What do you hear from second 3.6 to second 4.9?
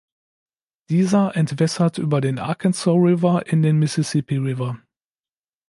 den Mississippi River.